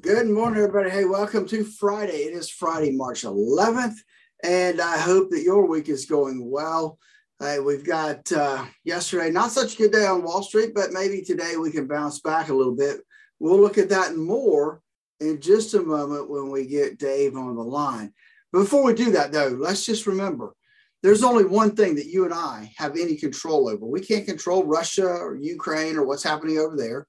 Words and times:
Good 0.00 0.28
morning, 0.28 0.62
everybody. 0.62 0.88
Hey, 0.88 1.04
welcome 1.04 1.46
to 1.48 1.64
Friday. 1.64 2.22
It 2.22 2.32
is 2.32 2.48
Friday, 2.48 2.92
March 2.92 3.22
11th, 3.22 3.96
and 4.42 4.80
I 4.80 4.96
hope 4.96 5.30
that 5.30 5.42
your 5.42 5.66
week 5.66 5.88
is 5.88 6.06
going 6.06 6.48
well. 6.48 6.98
Hey, 7.38 7.58
we've 7.58 7.84
got 7.84 8.30
uh, 8.32 8.64
yesterday, 8.84 9.30
not 9.30 9.50
such 9.50 9.74
a 9.74 9.76
good 9.76 9.92
day 9.92 10.06
on 10.06 10.22
Wall 10.22 10.42
Street, 10.42 10.72
but 10.74 10.92
maybe 10.92 11.20
today 11.22 11.56
we 11.56 11.70
can 11.70 11.86
bounce 11.86 12.20
back 12.20 12.48
a 12.48 12.54
little 12.54 12.74
bit. 12.74 13.00
We'll 13.40 13.60
look 13.60 13.76
at 13.78 13.90
that 13.90 14.16
more 14.16 14.80
in 15.18 15.40
just 15.40 15.74
a 15.74 15.82
moment 15.82 16.30
when 16.30 16.50
we 16.50 16.66
get 16.66 16.98
Dave 16.98 17.36
on 17.36 17.56
the 17.56 17.62
line. 17.62 18.14
Before 18.52 18.84
we 18.84 18.94
do 18.94 19.10
that, 19.10 19.32
though, 19.32 19.48
let's 19.48 19.84
just 19.84 20.06
remember 20.06 20.54
there's 21.02 21.24
only 21.24 21.44
one 21.44 21.76
thing 21.76 21.96
that 21.96 22.06
you 22.06 22.24
and 22.24 22.32
I 22.32 22.72
have 22.76 22.92
any 22.92 23.16
control 23.16 23.68
over. 23.68 23.84
We 23.84 24.00
can't 24.00 24.24
control 24.24 24.64
Russia 24.64 25.08
or 25.08 25.34
Ukraine 25.36 25.96
or 25.96 26.06
what's 26.06 26.24
happening 26.24 26.58
over 26.58 26.76
there. 26.76 27.06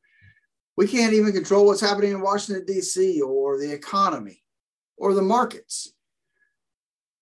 We 0.81 0.87
can't 0.87 1.13
even 1.13 1.31
control 1.31 1.67
what's 1.67 1.79
happening 1.79 2.09
in 2.09 2.21
Washington, 2.21 2.65
D.C., 2.65 3.21
or 3.21 3.59
the 3.59 3.71
economy 3.71 4.41
or 4.97 5.13
the 5.13 5.21
markets. 5.21 5.93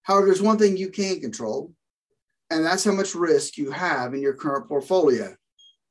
However, 0.04 0.28
there's 0.28 0.42
one 0.42 0.58
thing 0.58 0.78
you 0.78 0.90
can 0.90 1.20
control, 1.20 1.74
and 2.50 2.64
that's 2.64 2.86
how 2.86 2.94
much 2.94 3.16
risk 3.16 3.58
you 3.58 3.70
have 3.72 4.14
in 4.14 4.22
your 4.22 4.34
current 4.34 4.70
portfolio. 4.70 5.36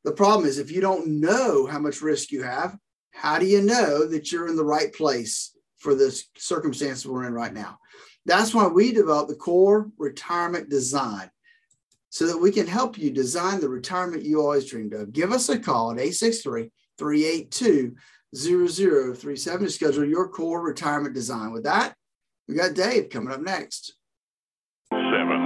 The 0.04 0.12
problem 0.12 0.48
is, 0.48 0.56
if 0.56 0.70
you 0.70 0.80
don't 0.80 1.20
know 1.20 1.66
how 1.66 1.78
much 1.78 2.00
risk 2.00 2.32
you 2.32 2.42
have, 2.42 2.74
how 3.10 3.38
do 3.38 3.44
you 3.44 3.60
know 3.60 4.06
that 4.06 4.32
you're 4.32 4.48
in 4.48 4.56
the 4.56 4.64
right 4.64 4.90
place 4.94 5.54
for 5.76 5.94
this 5.94 6.24
circumstance 6.38 7.04
we're 7.04 7.26
in 7.26 7.34
right 7.34 7.52
now? 7.52 7.76
That's 8.24 8.54
why 8.54 8.66
we 8.66 8.92
developed 8.92 9.28
the 9.28 9.36
core 9.36 9.90
retirement 9.98 10.70
design 10.70 11.30
so 12.08 12.26
that 12.28 12.38
we 12.38 12.50
can 12.50 12.66
help 12.66 12.96
you 12.96 13.10
design 13.10 13.60
the 13.60 13.68
retirement 13.68 14.24
you 14.24 14.40
always 14.40 14.70
dreamed 14.70 14.94
of. 14.94 15.12
Give 15.12 15.32
us 15.32 15.50
a 15.50 15.58
call 15.58 15.90
at 15.90 15.98
863 15.98 16.70
382 16.98 17.94
0037 18.36 19.64
to 19.64 19.70
schedule 19.70 20.04
your 20.04 20.28
core 20.28 20.62
retirement 20.62 21.14
design. 21.14 21.52
With 21.52 21.64
that, 21.64 21.94
we 22.46 22.54
got 22.54 22.74
Dave 22.74 23.10
coming 23.10 23.32
up 23.32 23.40
next. 23.40 23.94
Seven 24.92 25.38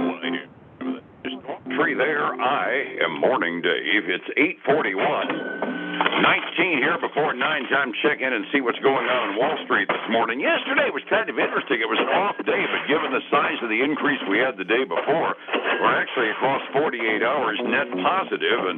tree 1.75 1.93
there. 1.95 2.33
I 2.41 2.97
am 3.03 3.19
Morning 3.19 3.61
Dave. 3.61 4.09
It's 4.09 4.29
841. 4.37 5.82
19 5.93 6.81
here 6.81 6.97
before 6.97 7.33
9 7.33 7.41
time 7.69 7.91
check 8.01 8.21
in 8.21 8.33
and 8.33 8.45
see 8.49 8.61
what's 8.61 8.79
going 8.79 9.05
on 9.05 9.21
in 9.29 9.31
Wall 9.37 9.57
Street 9.65 9.85
this 9.85 10.07
morning. 10.09 10.41
Yesterday 10.41 10.89
was 10.89 11.05
kind 11.09 11.29
of 11.29 11.37
interesting. 11.37 11.81
It 11.81 11.89
was 11.89 12.01
an 12.01 12.09
off 12.09 12.37
day, 12.41 12.63
but 12.65 12.81
given 12.89 13.13
the 13.13 13.21
size 13.29 13.59
of 13.61 13.69
the 13.69 13.81
increase 13.81 14.21
we 14.25 14.41
had 14.41 14.57
the 14.57 14.65
day 14.65 14.85
before, 14.85 15.37
we're 15.81 15.97
actually 15.97 16.33
across 16.33 16.61
48 16.73 17.21
hours 17.21 17.59
net 17.61 17.89
positive, 18.01 18.61
and 18.73 18.77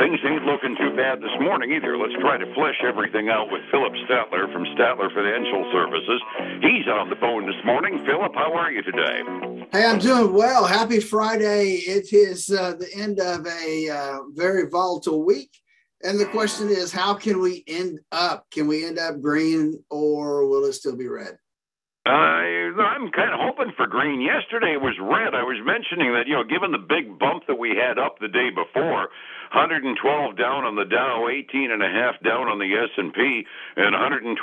things 0.00 0.18
ain't 0.26 0.46
looking 0.48 0.74
too 0.74 0.90
bad 0.98 1.22
this 1.22 1.34
morning 1.38 1.70
either. 1.70 1.94
Let's 1.94 2.16
try 2.18 2.38
to 2.38 2.48
flesh 2.54 2.82
everything 2.82 3.28
out 3.30 3.50
with 3.50 3.62
Phillip 3.70 3.94
Statler 4.08 4.50
from 4.50 4.66
Statler 4.74 5.12
Financial 5.14 5.62
Services. 5.70 6.20
He's 6.62 6.86
on 6.90 7.10
the 7.10 7.18
phone 7.22 7.46
this 7.46 7.60
morning. 7.64 8.02
Phillip, 8.06 8.34
how 8.34 8.54
are 8.54 8.72
you 8.72 8.82
today? 8.82 9.22
Hey, 9.72 9.84
I'm 9.84 9.98
doing 9.98 10.32
well. 10.32 10.64
Happy 10.66 11.00
Friday. 11.00 11.82
It 11.86 12.12
is 12.12 12.50
uh, 12.50 12.74
the 12.74 12.88
end 12.96 13.20
of 13.20 13.46
a 13.46 13.90
uh, 13.90 14.18
very 14.34 14.68
volatile 14.68 15.24
week. 15.24 15.50
And 16.02 16.20
the 16.20 16.26
question 16.26 16.68
is, 16.68 16.92
how 16.92 17.14
can 17.14 17.40
we 17.40 17.64
end 17.66 18.00
up? 18.12 18.46
Can 18.50 18.66
we 18.66 18.84
end 18.84 18.98
up 18.98 19.20
green 19.20 19.82
or 19.90 20.46
will 20.46 20.64
it 20.64 20.74
still 20.74 20.96
be 20.96 21.08
red? 21.08 21.38
Uh, 22.06 22.78
I'm 22.78 23.10
kind 23.10 23.34
of 23.34 23.42
hoping 23.42 23.74
for 23.76 23.88
green. 23.88 24.20
Yesterday 24.20 24.78
it 24.78 24.80
was 24.80 24.94
red. 25.02 25.34
I 25.34 25.42
was 25.42 25.58
mentioning 25.66 26.14
that, 26.14 26.28
you 26.30 26.38
know, 26.38 26.44
given 26.44 26.70
the 26.70 26.78
big 26.78 27.18
bump 27.18 27.50
that 27.50 27.58
we 27.58 27.74
had 27.74 27.98
up 27.98 28.20
the 28.20 28.28
day 28.28 28.50
before, 28.54 29.10
112 29.50 29.90
down 30.38 30.62
on 30.62 30.76
the 30.76 30.84
Dow, 30.84 31.26
18 31.26 31.72
and 31.72 31.82
a 31.82 31.90
half 31.90 32.14
down 32.22 32.46
on 32.46 32.62
the 32.62 32.70
S&P, 32.70 33.42
and 33.74 33.90
126 33.90 34.38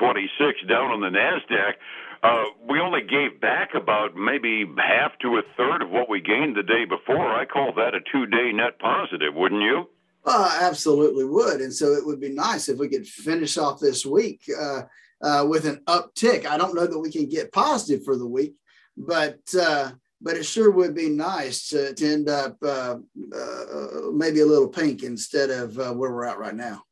down 0.67 0.91
on 0.91 0.99
the 0.99 1.07
Nasdaq. 1.07 1.79
Uh, 2.19 2.51
we 2.67 2.79
only 2.79 3.01
gave 3.01 3.39
back 3.39 3.75
about 3.75 4.15
maybe 4.15 4.67
half 4.75 5.15
to 5.19 5.39
a 5.39 5.43
third 5.55 5.81
of 5.81 5.89
what 5.89 6.09
we 6.09 6.19
gained 6.19 6.55
the 6.55 6.63
day 6.63 6.83
before. 6.83 7.31
I 7.31 7.45
call 7.45 7.71
that 7.75 7.95
a 7.95 8.03
two-day 8.11 8.51
net 8.51 8.79
positive, 8.79 9.35
wouldn't 9.35 9.61
you? 9.61 9.87
Uh, 10.25 10.57
absolutely 10.61 11.25
would. 11.25 11.59
And 11.61 11.73
so 11.73 11.93
it 11.93 12.05
would 12.05 12.21
be 12.21 12.29
nice 12.29 12.69
if 12.69 12.77
we 12.77 12.87
could 12.87 13.05
finish 13.05 13.57
off 13.57 13.79
this 13.79 14.05
week 14.05 14.43
uh, 14.57 14.83
uh, 15.21 15.45
with 15.47 15.65
an 15.65 15.81
uptick. 15.87 16.45
I 16.45 16.57
don't 16.57 16.75
know 16.75 16.87
that 16.87 16.99
we 16.99 17.11
can 17.11 17.27
get 17.27 17.51
positive 17.51 18.05
for 18.05 18.15
the 18.15 18.27
week, 18.27 18.55
but 18.95 19.39
uh, 19.59 19.91
but 20.21 20.37
it 20.37 20.45
sure 20.45 20.71
would 20.71 20.95
be 20.95 21.09
nice 21.09 21.67
to, 21.69 21.93
to 21.93 22.13
end 22.13 22.29
up 22.29 22.55
uh, 22.63 22.95
uh, 23.35 23.85
maybe 24.13 24.39
a 24.39 24.45
little 24.45 24.69
pink 24.69 25.03
instead 25.03 25.49
of 25.49 25.75
where 25.75 26.11
we're 26.11 26.25
at 26.25 26.39
right 26.39 26.55
now. 26.55 26.83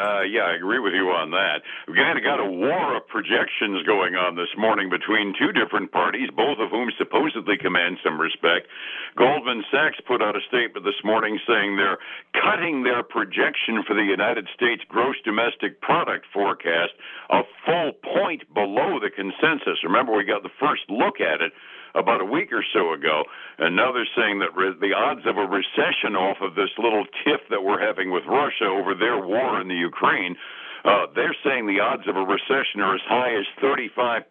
Uh, 0.00 0.24
yeah, 0.24 0.48
I 0.48 0.56
agree 0.56 0.80
with 0.80 0.94
you 0.96 1.12
on 1.12 1.36
that. 1.36 1.60
We've 1.86 2.00
kind 2.00 2.16
of 2.16 2.24
got 2.24 2.40
a 2.40 2.48
war 2.48 2.96
of 2.96 3.04
projections 3.12 3.84
going 3.84 4.16
on 4.16 4.40
this 4.40 4.48
morning 4.56 4.88
between 4.88 5.36
two 5.36 5.52
different 5.52 5.92
parties, 5.92 6.32
both 6.32 6.56
of 6.56 6.72
whom 6.72 6.88
supposedly 6.96 7.60
command 7.60 8.00
some 8.00 8.16
respect. 8.16 8.72
Goldman 9.20 9.60
Sachs 9.68 10.00
put 10.08 10.24
out 10.24 10.32
a 10.32 10.40
statement 10.48 10.88
this 10.88 10.96
morning 11.04 11.36
saying 11.44 11.76
they're 11.76 12.00
cutting 12.32 12.88
their 12.88 13.04
projection 13.04 13.84
for 13.84 13.92
the 13.92 14.02
United 14.02 14.48
States 14.56 14.80
gross 14.88 15.16
domestic 15.28 15.84
product 15.84 16.24
forecast 16.32 16.96
a 17.28 17.44
full 17.68 17.92
point 18.00 18.48
below 18.56 18.96
the 18.96 19.12
consensus. 19.12 19.84
Remember, 19.84 20.16
we 20.16 20.24
got 20.24 20.42
the 20.42 20.56
first 20.56 20.88
look 20.88 21.20
at 21.20 21.44
it 21.44 21.52
about 21.94 22.20
a 22.20 22.24
week 22.24 22.52
or 22.52 22.64
so 22.72 22.92
ago, 22.92 23.24
now 23.58 23.92
they're 23.92 24.08
saying 24.16 24.40
that 24.40 24.56
re- 24.56 24.74
the 24.80 24.94
odds 24.94 25.26
of 25.26 25.36
a 25.36 25.46
recession 25.46 26.16
off 26.16 26.38
of 26.40 26.54
this 26.54 26.70
little 26.78 27.04
tiff 27.24 27.40
that 27.50 27.62
we're 27.62 27.80
having 27.80 28.10
with 28.10 28.24
Russia 28.26 28.66
over 28.66 28.94
their 28.94 29.18
war 29.18 29.60
in 29.60 29.68
the 29.68 29.74
Ukraine. 29.74 30.36
Uh, 30.84 31.06
they're 31.14 31.36
saying 31.44 31.66
the 31.66 31.78
odds 31.78 32.08
of 32.08 32.16
a 32.16 32.26
recession 32.26 32.82
are 32.82 32.96
as 32.96 33.06
high 33.06 33.30
as 33.38 33.46
35%, 33.62 34.26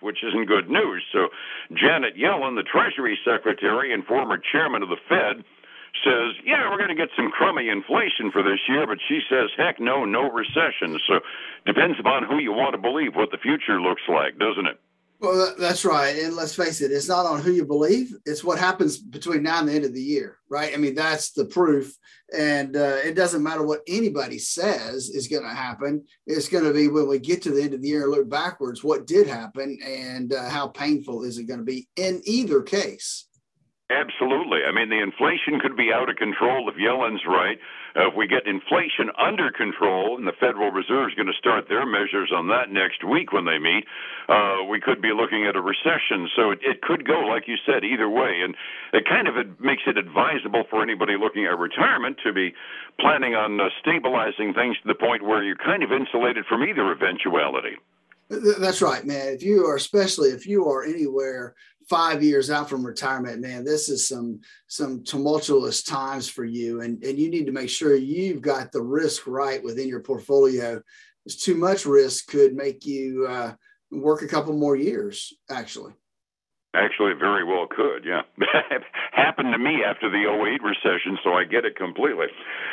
which 0.00 0.24
isn't 0.24 0.46
good 0.46 0.70
news. 0.70 1.04
So, 1.12 1.28
Janet 1.76 2.16
Yellen, 2.16 2.56
the 2.56 2.64
Treasury 2.64 3.18
Secretary 3.24 3.92
and 3.92 4.04
former 4.06 4.38
chairman 4.40 4.82
of 4.82 4.88
the 4.88 4.96
Fed, 5.08 5.44
says, 6.00 6.40
yeah, 6.46 6.70
we're 6.70 6.78
going 6.78 6.94
to 6.94 6.96
get 6.96 7.12
some 7.16 7.30
crummy 7.30 7.68
inflation 7.68 8.30
for 8.32 8.42
this 8.42 8.60
year, 8.68 8.86
but 8.86 8.96
she 9.08 9.20
says, 9.28 9.50
heck 9.58 9.78
no, 9.78 10.06
no 10.06 10.30
recession. 10.30 10.96
So, 11.06 11.20
depends 11.66 12.00
upon 12.00 12.24
who 12.24 12.38
you 12.38 12.52
want 12.52 12.72
to 12.72 12.80
believe 12.80 13.14
what 13.14 13.30
the 13.30 13.42
future 13.42 13.80
looks 13.80 14.02
like, 14.08 14.38
doesn't 14.38 14.66
it? 14.66 14.80
Well, 15.20 15.54
that's 15.58 15.84
right. 15.84 16.16
And 16.16 16.34
let's 16.34 16.54
face 16.54 16.80
it, 16.80 16.90
it's 16.90 17.08
not 17.08 17.26
on 17.26 17.42
who 17.42 17.52
you 17.52 17.66
believe, 17.66 18.16
it's 18.24 18.42
what 18.42 18.58
happens 18.58 18.96
between 18.96 19.42
now 19.42 19.60
and 19.60 19.68
the 19.68 19.74
end 19.74 19.84
of 19.84 19.92
the 19.92 20.02
year, 20.02 20.38
right? 20.48 20.72
I 20.72 20.78
mean, 20.78 20.94
that's 20.94 21.32
the 21.32 21.44
proof. 21.44 21.94
And 22.34 22.74
uh, 22.74 22.96
it 23.04 23.16
doesn't 23.16 23.42
matter 23.42 23.62
what 23.62 23.82
anybody 23.86 24.38
says 24.38 25.10
is 25.10 25.28
going 25.28 25.42
to 25.42 25.50
happen. 25.50 26.04
It's 26.26 26.48
going 26.48 26.64
to 26.64 26.72
be 26.72 26.88
when 26.88 27.06
we 27.06 27.18
get 27.18 27.42
to 27.42 27.50
the 27.50 27.62
end 27.62 27.74
of 27.74 27.82
the 27.82 27.88
year 27.88 28.04
and 28.04 28.10
look 28.12 28.30
backwards, 28.30 28.82
what 28.82 29.06
did 29.06 29.26
happen 29.26 29.78
and 29.84 30.32
uh, 30.32 30.48
how 30.48 30.68
painful 30.68 31.24
is 31.24 31.36
it 31.36 31.44
going 31.44 31.60
to 31.60 31.64
be 31.66 31.86
in 31.96 32.22
either 32.24 32.62
case. 32.62 33.26
Absolutely. 33.90 34.62
I 34.62 34.70
mean, 34.70 34.86
the 34.88 35.02
inflation 35.02 35.58
could 35.58 35.76
be 35.76 35.90
out 35.92 36.08
of 36.08 36.14
control 36.14 36.70
if 36.70 36.78
Yellen's 36.78 37.26
right. 37.26 37.58
Uh, 37.98 38.06
if 38.06 38.14
we 38.14 38.30
get 38.30 38.46
inflation 38.46 39.10
under 39.18 39.50
control, 39.50 40.14
and 40.16 40.22
the 40.22 40.38
Federal 40.38 40.70
Reserve 40.70 41.10
is 41.10 41.14
going 41.18 41.26
to 41.26 41.34
start 41.34 41.66
their 41.66 41.84
measures 41.84 42.30
on 42.30 42.46
that 42.54 42.70
next 42.70 43.02
week 43.02 43.34
when 43.34 43.50
they 43.50 43.58
meet, 43.58 43.82
uh, 44.30 44.62
we 44.70 44.78
could 44.78 45.02
be 45.02 45.10
looking 45.10 45.44
at 45.44 45.58
a 45.58 45.60
recession. 45.60 46.30
So 46.38 46.54
it, 46.54 46.60
it 46.62 46.82
could 46.86 47.02
go, 47.02 47.26
like 47.26 47.50
you 47.50 47.58
said, 47.66 47.82
either 47.82 48.08
way. 48.08 48.46
And 48.46 48.54
it 48.94 49.10
kind 49.10 49.26
of 49.26 49.34
makes 49.58 49.82
it 49.90 49.98
advisable 49.98 50.62
for 50.70 50.86
anybody 50.86 51.18
looking 51.18 51.46
at 51.50 51.58
retirement 51.58 52.22
to 52.22 52.32
be 52.32 52.54
planning 53.00 53.34
on 53.34 53.58
uh, 53.58 53.74
stabilizing 53.82 54.54
things 54.54 54.78
to 54.82 54.86
the 54.86 54.94
point 54.94 55.26
where 55.26 55.42
you're 55.42 55.58
kind 55.58 55.82
of 55.82 55.90
insulated 55.90 56.46
from 56.46 56.62
either 56.62 56.94
eventuality. 56.94 57.74
That's 58.30 58.80
right, 58.80 59.04
man. 59.04 59.34
If 59.34 59.42
you 59.42 59.66
are, 59.66 59.74
especially 59.74 60.28
if 60.28 60.46
you 60.46 60.68
are 60.68 60.84
anywhere 60.84 61.54
five 61.88 62.22
years 62.22 62.48
out 62.48 62.70
from 62.70 62.86
retirement, 62.86 63.40
man, 63.40 63.64
this 63.64 63.88
is 63.88 64.06
some 64.06 64.40
some 64.68 65.02
tumultuous 65.02 65.82
times 65.82 66.28
for 66.28 66.44
you, 66.44 66.80
and 66.82 67.02
and 67.02 67.18
you 67.18 67.28
need 67.28 67.46
to 67.46 67.52
make 67.52 67.68
sure 67.68 67.96
you've 67.96 68.40
got 68.40 68.70
the 68.70 68.82
risk 68.82 69.26
right 69.26 69.62
within 69.64 69.88
your 69.88 70.00
portfolio. 70.00 70.80
There's 71.26 71.38
too 71.38 71.56
much 71.56 71.86
risk 71.86 72.28
could 72.28 72.54
make 72.54 72.86
you 72.86 73.26
uh, 73.28 73.54
work 73.90 74.22
a 74.22 74.28
couple 74.28 74.52
more 74.56 74.76
years, 74.76 75.34
actually. 75.50 75.92
Actually, 76.72 77.14
very 77.18 77.42
well 77.42 77.66
could. 77.66 78.04
Yeah, 78.04 78.22
happened 79.12 79.52
to 79.52 79.58
me 79.58 79.82
after 79.82 80.08
the 80.08 80.30
08 80.30 80.62
recession, 80.62 81.18
so 81.24 81.34
I 81.34 81.42
get 81.42 81.64
it 81.64 81.74
completely. 81.74 82.26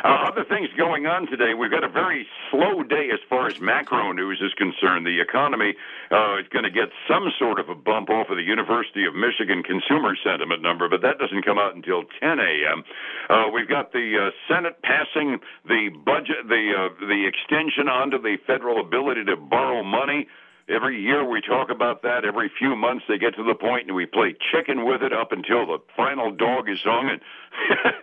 Uh, 0.06 0.30
other 0.30 0.46
things 0.46 0.70
going 0.78 1.08
on 1.08 1.26
today. 1.26 1.56
We've 1.56 1.72
got 1.72 1.84
a 1.84 1.90
very 1.90 2.28
slow 2.52 2.84
day 2.84 3.10
as 3.12 3.20
far 3.28 3.48
as 3.48 3.60
macro 3.60 4.12
news 4.12 4.40
is 4.40 4.54
concerned. 4.54 5.08
The 5.08 5.20
economy 5.20 5.74
uh, 6.12 6.38
is 6.38 6.48
going 6.54 6.66
to 6.66 6.70
get 6.70 6.94
some 7.10 7.26
sort 7.40 7.58
of 7.58 7.70
a 7.70 7.76
bump 7.76 8.12
off 8.12 8.30
of 8.30 8.38
the 8.38 8.44
University 8.44 9.04
of 9.06 9.16
Michigan 9.16 9.64
consumer 9.64 10.16
sentiment 10.24 10.62
number, 10.62 10.88
but 10.88 11.02
that 11.02 11.18
doesn't 11.18 11.42
come 11.42 11.58
out 11.58 11.74
until 11.74 12.04
10 12.22 12.38
a.m. 12.38 12.84
Uh, 13.32 13.50
we've 13.52 13.68
got 13.68 13.94
the 13.94 14.30
uh, 14.30 14.32
Senate 14.48 14.78
passing 14.84 15.40
the 15.66 15.90
budget, 16.06 16.46
the 16.46 16.70
uh, 16.78 16.94
the 17.02 17.26
extension 17.26 17.90
onto 17.90 18.22
the 18.22 18.38
federal 18.46 18.80
ability 18.80 19.26
to 19.26 19.36
borrow 19.36 19.82
money. 19.82 20.28
Every 20.70 21.00
year 21.02 21.28
we 21.28 21.42
talk 21.42 21.70
about 21.70 22.02
that. 22.04 22.26
Every 22.26 22.52
few 22.60 22.76
months 22.76 23.06
they 23.08 23.18
get 23.18 23.36
to 23.36 23.44
the 23.44 23.56
point 23.56 23.88
and 23.88 23.96
we 23.96 24.06
play 24.06 24.36
chicken 24.52 24.86
with 24.86 25.02
it 25.02 25.14
up 25.14 25.32
until 25.32 25.66
the 25.66 25.80
final 25.96 26.32
dog 26.32 26.70
is 26.70 26.80
hung. 26.84 27.10
And 27.10 27.22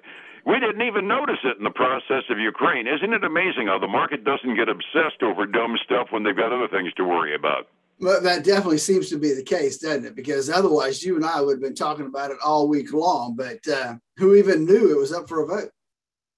We 0.47 0.61
didn't 0.61 0.83
even 0.83 1.09
notice 1.09 1.39
it 1.43 1.57
in 1.57 1.65
the 1.65 1.71
process 1.71 2.25
of 2.29 2.39
Ukraine. 2.39 2.87
Isn't 2.87 3.15
it 3.15 3.25
amazing 3.25 3.67
how 3.67 3.79
the 3.79 3.89
market 3.89 4.25
doesn't 4.25 4.57
get 4.57 4.69
obsessed 4.69 5.23
over 5.23 5.47
dumb 5.47 5.77
stuff 5.83 6.09
when 6.11 6.23
they've 6.23 6.37
got 6.37 6.53
other 6.53 6.69
things 6.69 6.93
to 6.95 7.05
worry 7.05 7.35
about? 7.35 7.69
Well, 8.01 8.21
that 8.21 8.45
definitely 8.45 8.79
seems 8.79 9.09
to 9.09 9.19
be 9.19 9.33
the 9.33 9.43
case, 9.43 9.79
doesn't 9.79 10.05
it? 10.05 10.15
Because 10.15 10.51
otherwise, 10.51 11.03
you 11.03 11.17
and 11.17 11.25
I 11.25 11.41
would 11.41 11.55
have 11.55 11.63
been 11.63 11.75
talking 11.75 12.07
about 12.07 12.31
it 12.31 12.37
all 12.45 12.69
week 12.69 12.93
long. 12.93 13.37
But 13.37 13.67
uh, 13.67 13.95
who 14.19 14.35
even 14.35 14.67
knew 14.67 14.91
it 14.91 14.99
was 14.99 15.13
up 15.13 15.29
for 15.29 15.43
a 15.43 15.47
vote? 15.47 15.71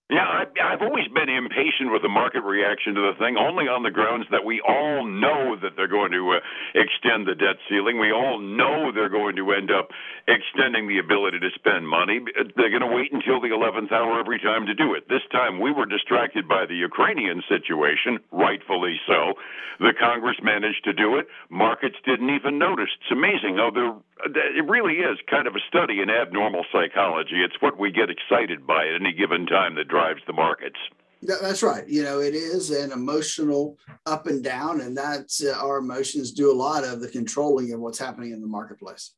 Yeah, 0.09 0.23
I've 0.63 0.83
always 0.87 1.09
been 1.11 1.27
impatient 1.29 1.91
with 1.91 2.03
the 2.03 2.09
market 2.09 2.47
reaction 2.47 2.95
to 2.95 3.11
the 3.11 3.19
thing, 3.19 3.35
only 3.35 3.67
on 3.67 3.83
the 3.83 3.91
grounds 3.91 4.27
that 4.31 4.47
we 4.47 4.63
all 4.63 5.03
know 5.03 5.59
that 5.59 5.75
they're 5.75 5.91
going 5.91 6.15
to 6.15 6.39
uh, 6.39 6.79
extend 6.79 7.27
the 7.27 7.35
debt 7.35 7.59
ceiling. 7.67 7.99
We 7.99 8.15
all 8.15 8.39
know 8.39 8.95
they're 8.95 9.11
going 9.11 9.35
to 9.35 9.51
end 9.51 9.75
up 9.75 9.91
extending 10.31 10.87
the 10.87 11.03
ability 11.03 11.43
to 11.43 11.51
spend 11.59 11.91
money. 11.91 12.23
They're 12.55 12.71
going 12.71 12.87
to 12.87 12.95
wait 12.95 13.11
until 13.11 13.43
the 13.43 13.51
11th 13.51 13.91
hour 13.91 14.21
every 14.23 14.39
time 14.39 14.71
to 14.71 14.79
do 14.79 14.95
it. 14.95 15.11
This 15.11 15.27
time 15.35 15.59
we 15.59 15.75
were 15.75 15.91
distracted 15.91 16.47
by 16.47 16.71
the 16.71 16.79
Ukrainian 16.79 17.43
situation, 17.51 18.23
rightfully 18.31 19.03
so. 19.11 19.35
The 19.83 19.93
Congress 19.99 20.39
managed 20.41 20.85
to 20.85 20.95
do 20.95 21.19
it. 21.19 21.27
Markets 21.51 21.99
didn't 22.07 22.31
even 22.31 22.59
notice. 22.63 22.95
It's 23.03 23.11
amazing 23.11 23.59
how 23.59 23.75
they're 23.75 23.99
it 24.25 24.65
really 24.65 25.05
is 25.05 25.19
kind 25.31 25.47
of 25.47 25.55
a 25.55 25.61
study 25.69 26.01
in 26.01 26.09
abnormal 26.09 26.65
psychology. 26.73 27.45
It's 27.45 27.61
what 27.61 27.79
we 27.79 27.93
get 27.93 28.09
excited 28.09 28.67
by 28.67 28.89
at 28.89 29.01
any 29.01 29.13
given 29.13 29.47
time 29.47 29.75
that 29.77 29.89
drives 29.97 30.21
the 30.27 30.33
markets. 30.33 30.79
That's 31.23 31.63
right. 31.63 31.89
You 31.89 32.03
know, 32.03 32.21
it 32.21 32.35
is 32.35 32.71
an 32.71 32.93
emotional 32.93 33.79
up 34.05 34.27
and 34.27 34.45
down, 34.45 34.83
and 34.83 34.97
that's 34.97 35.43
uh, 35.43 35.57
our 35.59 35.79
emotions 35.79 36.33
do 36.33 36.53
a 36.53 36.61
lot 36.67 36.85
of 36.85 37.01
the 37.01 37.09
controlling 37.09 37.73
of 37.73 37.81
what's 37.81 37.99
happening 37.99 38.33
in 38.33 38.41
the 38.41 38.47
marketplace. 38.47 39.15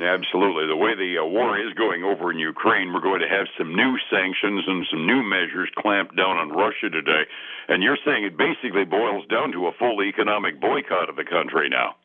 Absolutely. 0.00 0.66
The 0.66 0.76
way 0.76 0.94
the 0.94 1.18
uh, 1.20 1.26
war 1.26 1.58
is 1.58 1.72
going 1.74 2.04
over 2.04 2.30
in 2.30 2.38
Ukraine, 2.38 2.92
we're 2.92 3.02
going 3.02 3.20
to 3.20 3.28
have 3.28 3.46
some 3.58 3.74
new 3.76 3.96
sanctions 4.10 4.64
and 4.66 4.86
some 4.90 5.06
new 5.06 5.22
measures 5.22 5.68
clamped 5.76 6.16
down 6.16 6.36
on 6.38 6.48
Russia 6.50 6.88
today. 6.88 7.24
And 7.68 7.82
you're 7.82 7.98
saying 8.04 8.24
it 8.24 8.38
basically 8.38 8.84
boils 8.84 9.26
down 9.28 9.52
to 9.52 9.66
a 9.66 9.72
full 9.78 10.02
economic 10.02 10.58
boycott 10.58 11.10
of 11.10 11.16
the 11.16 11.24
country 11.24 11.68
now. 11.68 11.96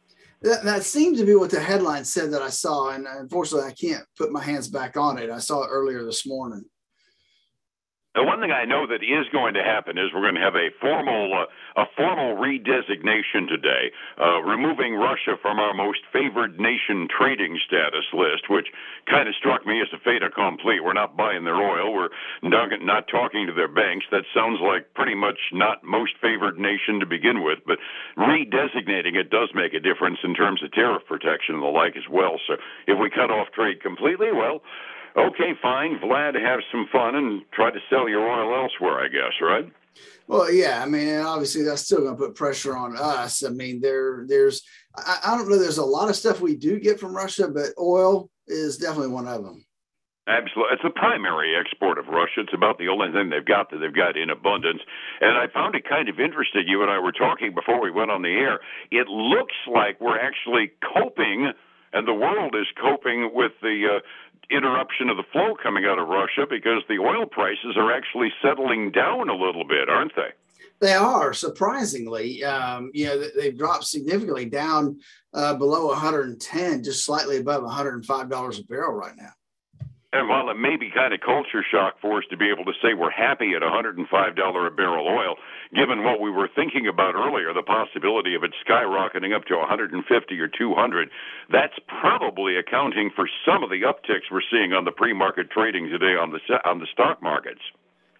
That, 0.42 0.64
that 0.64 0.84
seemed 0.84 1.18
to 1.18 1.26
be 1.26 1.36
what 1.36 1.52
the 1.52 1.62
headline 1.62 2.04
said 2.04 2.32
that 2.32 2.42
I 2.42 2.50
saw. 2.50 2.90
And 2.90 3.08
unfortunately, 3.08 3.70
I 3.70 3.74
can't 3.74 4.04
put 4.18 4.32
my 4.32 4.44
hands 4.44 4.68
back 4.68 4.98
on 4.98 5.18
it. 5.18 5.30
I 5.30 5.40
saw 5.40 5.64
it 5.64 5.70
earlier 5.72 6.04
this 6.04 6.28
morning. 6.28 6.66
The 8.16 8.24
one 8.24 8.40
thing 8.40 8.56
I 8.56 8.64
know 8.64 8.88
that 8.88 9.04
is 9.04 9.28
going 9.36 9.56
to 9.56 9.64
happen 9.64 10.00
is 10.00 10.08
we're 10.16 10.24
going 10.24 10.40
to 10.40 10.48
have 10.48 10.56
a 10.56 10.72
formal 10.80 11.36
uh, 11.36 11.52
a 11.76 11.84
formal 11.98 12.40
redesignation 12.40 13.52
today, 13.52 13.92
uh, 14.16 14.40
removing 14.40 14.96
Russia 14.96 15.36
from 15.42 15.60
our 15.60 15.74
most 15.74 16.00
favored 16.14 16.58
nation 16.58 17.10
trading 17.12 17.60
status 17.68 18.08
list, 18.16 18.48
which 18.50 18.68
kind 19.12 19.28
of 19.28 19.36
struck 19.36 19.68
me 19.68 19.82
as 19.82 19.92
a 19.92 20.00
fait 20.00 20.24
accompli. 20.24 20.80
We're 20.80 20.96
not 20.96 21.18
buying 21.18 21.44
their 21.44 21.60
oil. 21.60 21.92
We're 21.92 22.16
not, 22.42 22.72
not 22.80 23.10
talking 23.12 23.48
to 23.48 23.54
their 23.54 23.68
banks. 23.68 24.06
That 24.12 24.24
sounds 24.34 24.64
like 24.64 24.94
pretty 24.96 25.16
much 25.16 25.52
not 25.52 25.84
most 25.84 26.14
favored 26.22 26.58
nation 26.58 27.02
to 27.02 27.06
begin 27.06 27.44
with. 27.44 27.60
But 27.68 27.80
redesignating 28.16 29.20
it 29.20 29.30
does 29.30 29.52
make 29.54 29.74
a 29.74 29.84
difference 29.84 30.20
in 30.24 30.34
terms 30.34 30.64
of 30.64 30.72
tariff 30.72 31.04
protection 31.06 31.56
and 31.56 31.64
the 31.64 31.68
like 31.68 31.98
as 31.98 32.08
well. 32.10 32.40
So 32.48 32.56
if 32.88 32.96
we 32.98 33.10
cut 33.10 33.30
off 33.30 33.52
trade 33.52 33.84
completely, 33.84 34.32
well 34.32 34.64
okay, 35.18 35.54
fine, 35.62 36.00
Vlad, 36.00 36.36
have 36.42 36.60
some 36.72 36.88
fun 36.92 37.16
and 37.16 37.42
try 37.54 37.72
to 37.72 37.80
sell 37.90 38.10
your 38.10 38.28
oil 38.28 38.64
elsewhere, 38.64 39.00
I 39.00 39.08
guess, 39.08 39.34
right? 39.42 39.72
Well, 40.28 40.52
yeah, 40.52 40.82
I 40.82 40.86
mean, 40.88 41.20
obviously 41.20 41.64
that's 41.64 41.84
still 41.84 42.00
going 42.00 42.18
to 42.18 42.22
put 42.22 42.36
pressure 42.36 42.76
on 42.76 42.98
us. 42.98 43.44
I 43.44 43.50
mean, 43.50 43.80
there, 43.80 44.26
there's, 44.28 44.64
I, 44.96 45.20
I, 45.26 45.38
don't 45.38 45.50
know, 45.50 45.58
there's 45.58 45.78
a 45.78 45.86
lot 45.86 46.10
of 46.10 46.16
stuff 46.16 46.42
we 46.42 46.56
do 46.56 46.80
get 46.80 47.00
from 47.00 47.16
Russia, 47.16 47.48
but 47.48 47.70
oil 47.80 48.30
is 48.48 48.78
definitely 48.78 49.14
one 49.14 49.28
of 49.28 49.44
them. 49.44 49.66
Absolutely, 50.28 50.74
it's 50.74 50.82
the 50.82 50.90
primary 50.90 51.54
export 51.56 52.00
of 52.00 52.08
Russia. 52.08 52.42
It's 52.42 52.54
about 52.54 52.80
the 52.80 52.88
only 52.88 53.12
thing 53.12 53.30
they've 53.30 53.46
got 53.46 53.70
that 53.70 53.78
they've 53.78 53.94
got 53.94 54.18
in 54.18 54.32
abundance. 54.32 54.82
And 55.22 55.38
I 55.38 55.46
found 55.54 55.76
it 55.76 55.88
kind 55.88 56.10
of 56.10 56.20
interesting. 56.20 56.64
You 56.66 56.82
and 56.82 56.90
I 56.90 56.98
were 56.98 57.12
talking 57.12 57.54
before 57.54 57.80
we 57.80 57.92
went 57.92 58.10
on 58.10 58.24
the 58.24 58.34
air. 58.34 58.60
It 58.90 59.08
looks 59.08 59.54
like 59.72 60.02
we're 60.02 60.18
actually 60.18 60.72
coping 60.82 61.54
and 61.94 62.08
the 62.08 62.14
world 62.14 62.56
is 62.56 62.68
coping 62.82 63.32
with 63.34 63.52
the 63.62 63.98
uh, 63.98 64.00
interruption 64.50 65.10
of 65.10 65.18
the 65.18 65.24
flow 65.32 65.56
coming 65.62 65.86
out 65.86 66.00
of 66.00 66.08
Russia 66.08 66.46
because 66.50 66.84
the 66.88 67.00
oil 67.00 67.26
prices 67.26 67.76
are 67.78 67.92
actually 67.92 68.32
settling 68.42 68.92
down 68.92 69.30
a 69.30 69.36
little 69.36 69.66
bit, 69.68 69.90
aren't 69.90 70.16
they? 70.16 70.30
They 70.82 70.94
are 70.94 71.34
surprisingly. 71.34 72.44
Um, 72.44 72.92
you 72.94 73.06
know, 73.06 73.24
they've 73.36 73.58
dropped 73.58 73.86
significantly 73.86 74.46
down 74.46 75.00
uh, 75.34 75.56
below 75.56 75.88
110, 75.88 76.84
just 76.84 77.06
slightly 77.06 77.38
above 77.38 77.64
105 77.64 78.30
dollars 78.30 78.60
a 78.60 78.64
barrel 78.64 78.94
right 78.94 79.16
now. 79.18 79.32
And 80.16 80.30
while 80.30 80.50
it 80.50 80.56
may 80.56 80.78
be 80.78 80.90
kind 80.90 81.14
of 81.14 81.20
culture 81.20 81.60
shock 81.60 82.00
for 82.00 82.20
us 82.20 82.24
to 82.30 82.38
be 82.38 82.50
able 82.50 82.64
to 82.64 82.72
say 82.82 82.94
we're 82.94 83.12
happy 83.12 83.52
at 83.54 83.62
$105 83.62 84.00
a 84.00 84.72
barrel 84.72 85.08
oil, 85.08 85.36
given 85.76 86.06
what 86.06 86.22
we 86.22 86.32
were 86.32 86.48
thinking 86.56 86.88
about 86.88 87.16
earlier, 87.16 87.52
the 87.54 87.62
possibility 87.62 88.34
of 88.34 88.44
it 88.46 88.52
skyrocketing 88.66 89.36
up 89.36 89.44
to 89.46 89.58
150 89.58 90.40
or 90.40 90.48
200, 90.48 91.10
that's 91.52 91.76
probably 92.00 92.56
accounting 92.56 93.12
for 93.14 93.28
some 93.46 93.62
of 93.62 93.70
the 93.70 93.82
upticks 93.82 94.32
we're 94.32 94.40
seeing 94.50 94.72
on 94.72 94.86
the 94.86 94.92
pre-market 94.92 95.52
trading 95.52 95.90
today 95.90 96.16
on 96.16 96.32
the 96.32 96.40
on 96.64 96.80
the 96.80 96.88
stock 96.94 97.22
markets. 97.22 97.62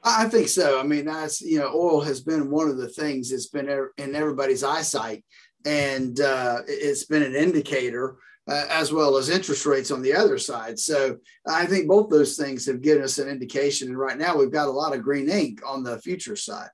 I 0.04 0.28
think 0.28 0.50
so. 0.50 0.78
I 0.78 0.84
mean, 0.84 1.06
that's 1.06 1.40
you 1.40 1.60
know, 1.60 1.72
oil 1.74 2.02
has 2.02 2.20
been 2.20 2.52
one 2.52 2.68
of 2.68 2.76
the 2.76 2.90
things 2.90 3.32
that's 3.32 3.48
been 3.48 3.70
in 3.98 4.16
everybody's 4.16 4.66
eyesight, 4.66 5.24
and 5.66 6.20
uh, 6.20 6.60
it's 6.68 7.06
been 7.06 7.24
an 7.24 7.36
indicator 7.36 8.18
uh, 8.48 8.66
as 8.70 8.94
well 8.94 9.18
as 9.18 9.30
interest 9.30 9.66
rates 9.66 9.92
on 9.92 10.02
the 10.02 10.14
other 10.14 10.38
side. 10.38 10.80
So 10.80 11.18
I 11.48 11.66
think 11.66 11.88
both 11.88 12.10
those 12.10 12.38
things 12.38 12.66
have 12.66 12.82
given 12.82 13.04
us 13.04 13.18
an 13.18 13.28
indication. 13.28 13.90
And 13.90 13.98
right 13.98 14.18
now 14.18 14.38
we've 14.38 14.52
got 14.52 14.68
a 14.68 14.72
lot 14.72 14.96
of 14.96 15.04
green 15.04 15.30
ink 15.30 15.62
on 15.66 15.84
the 15.84 16.00
future 16.00 16.36
side. 16.36 16.70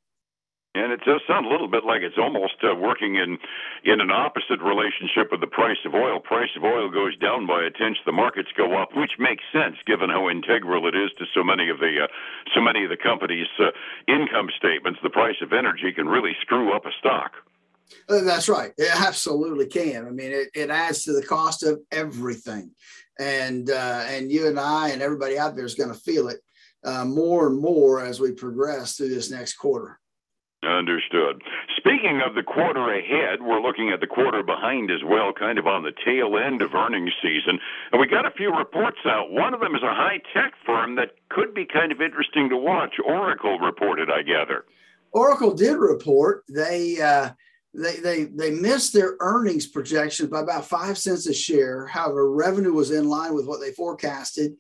And 0.74 0.94
it 0.94 1.02
does 1.04 1.20
sound 1.28 1.46
a 1.46 1.50
little 1.50 1.68
bit 1.68 1.84
like 1.84 2.00
it's 2.00 2.18
almost 2.18 2.56
uh, 2.64 2.74
working 2.74 3.16
in 3.16 3.38
in 3.84 4.00
an 4.00 4.10
opposite 4.10 4.64
relationship 4.64 5.28
with 5.30 5.42
the 5.42 5.52
price 5.52 5.84
of 5.86 5.94
oil. 5.94 6.22
Price 6.22 6.56
of 6.56 6.64
oil 6.64 6.90
goes 6.90 7.18
down 7.18 7.46
by 7.46 7.64
a 7.64 7.70
tenth, 7.70 7.98
the 8.06 8.14
markets 8.14 8.56
go 8.56 8.82
up, 8.82 8.96
which 8.96 9.20
makes 9.20 9.44
sense 9.52 9.76
given 9.86 10.10
how 10.10 10.30
integral 10.30 10.88
it 10.88 10.96
is 10.96 11.12
to 11.20 11.26
so 11.36 11.44
many 11.44 11.68
of 11.70 11.80
the 11.80 12.04
uh, 12.04 12.08
so 12.56 12.62
many 12.62 12.86
of 12.86 12.90
the 12.90 12.96
companies' 12.96 13.52
uh, 13.60 13.76
income 14.08 14.48
statements. 14.56 15.00
The 15.04 15.10
price 15.10 15.36
of 15.42 15.52
energy 15.52 15.92
can 15.92 16.08
really 16.08 16.38
screw 16.40 16.72
up 16.74 16.86
a 16.86 16.96
stock. 17.00 17.34
Uh, 18.10 18.22
that's 18.22 18.50
right. 18.50 18.72
It 18.78 18.90
absolutely 18.94 19.68
can. 19.68 20.08
I 20.08 20.12
mean, 20.12 20.32
it, 20.32 20.50
it 20.54 20.70
adds 20.70 21.04
to 21.04 21.14
the 21.14 21.26
cost 21.26 21.64
of 21.64 21.80
everything, 21.92 22.72
and 23.20 23.70
uh, 23.70 24.06
and 24.08 24.32
you 24.32 24.48
and 24.48 24.60
I 24.60 24.90
and 24.90 25.02
everybody 25.02 25.38
out 25.38 25.56
there 25.56 25.66
is 25.66 25.76
going 25.76 25.94
to 25.94 26.00
feel 26.00 26.28
it 26.28 26.40
uh, 26.84 27.06
more 27.06 27.48
and 27.48 27.60
more 27.60 28.04
as 28.04 28.20
we 28.20 28.32
progress 28.32 28.96
through 28.96 29.10
this 29.10 29.32
next 29.32 29.54
quarter. 29.54 30.00
Understood. 30.64 31.42
Speaking 31.78 32.22
of 32.24 32.36
the 32.36 32.44
quarter 32.44 32.94
ahead, 32.94 33.42
we're 33.42 33.62
looking 33.62 33.90
at 33.90 34.00
the 34.00 34.06
quarter 34.06 34.44
behind 34.44 34.92
as 34.92 35.04
well, 35.04 35.34
kind 35.34 35.58
of 35.58 35.66
on 35.66 35.82
the 35.82 35.92
tail 36.06 36.38
end 36.38 36.62
of 36.62 36.76
earnings 36.76 37.14
season. 37.20 37.60
And 37.92 38.00
we 38.00 38.06
got 38.06 38.28
a 38.28 38.32
few 38.32 38.56
reports 38.56 39.00
out. 39.08 39.32
One 39.32 39.56
of 39.56 39.60
them 39.60 39.74
is 39.76 39.82
a 39.82 39.94
high 39.94 40.20
tech 40.36 40.54
firm 40.64 40.98
that 40.98 41.16
could 41.30 41.56
be 41.56 41.66
kind 41.66 41.92
of 41.92 42.00
interesting 42.00 42.48
to 42.50 42.58
watch. 42.58 42.98
Oracle 43.04 43.58
reported, 43.58 44.12
I 44.12 44.22
gather. 44.22 44.66
Oracle 45.12 45.56
did 45.56 45.78
report. 45.78 46.44
They 46.48 47.02
uh, 47.02 47.32
they 47.74 47.98
they 47.98 48.24
they 48.26 48.52
missed 48.52 48.94
their 48.94 49.16
earnings 49.20 49.68
projections 49.68 50.30
by 50.30 50.42
about 50.42 50.66
five 50.66 50.98
cents 50.98 51.28
a 51.28 51.34
share. 51.34 51.88
However, 51.88 52.32
revenue 52.32 52.74
was 52.74 52.92
in 52.92 53.08
line 53.08 53.34
with 53.34 53.48
what 53.48 53.62
they 53.62 53.72
forecasted. 53.72 54.54